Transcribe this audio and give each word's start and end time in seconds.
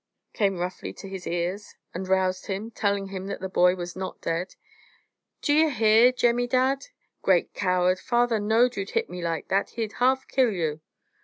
came 0.33 0.57
roughly 0.57 0.91
to 0.91 1.07
his 1.07 1.27
ears, 1.27 1.75
and 1.93 2.07
roused 2.07 2.47
him, 2.47 2.71
telling 2.71 3.09
him 3.09 3.27
that 3.27 3.39
the 3.39 3.47
boy 3.47 3.75
was 3.75 3.95
not 3.95 4.19
dead. 4.19 4.55
"D'yer 5.43 5.69
hear, 5.69 6.11
Jemmy 6.11 6.47
Dadd? 6.47 6.87
Great 7.21 7.53
coward! 7.53 7.99
Father 7.99 8.39
know'd 8.39 8.77
you'd 8.77 8.89
hit 8.97 9.11
me 9.11 9.21
like 9.21 9.49
that, 9.49 9.69
he'd 9.77 9.93
half 10.01 10.27
kill 10.27 10.51
you." 10.51 10.81